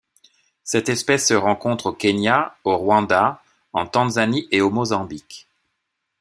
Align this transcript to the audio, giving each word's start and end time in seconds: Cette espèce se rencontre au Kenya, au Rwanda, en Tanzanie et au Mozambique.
Cette 0.63 0.89
espèce 0.89 1.27
se 1.27 1.35
rencontre 1.35 1.85
au 1.85 1.91
Kenya, 1.93 2.55
au 2.63 2.75
Rwanda, 2.75 3.39
en 3.71 3.85
Tanzanie 3.85 4.47
et 4.49 4.59
au 4.59 4.71
Mozambique. 4.71 5.45